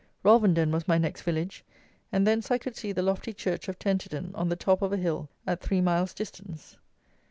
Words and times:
Rolvenden 0.25 0.71
was 0.71 0.87
my 0.87 0.97
next 0.97 1.21
village, 1.21 1.63
and 2.11 2.25
thence 2.25 2.49
I 2.49 2.57
could 2.57 2.75
see 2.75 2.91
the 2.91 3.03
lofty 3.03 3.33
church 3.33 3.67
of 3.67 3.77
Tenterden 3.77 4.31
on 4.33 4.49
the 4.49 4.55
top 4.55 4.81
of 4.81 4.91
a 4.91 4.97
hill 4.97 5.29
at 5.45 5.61
three 5.61 5.79
miles 5.79 6.15
distance. 6.15 6.77